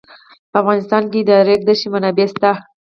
په 0.51 0.57
افغانستان 0.61 1.03
کې 1.11 1.19
د 1.23 1.29
د 1.29 1.31
ریګ 1.47 1.61
دښتې 1.67 1.87
منابع 1.93 2.27
شته. 2.31 2.51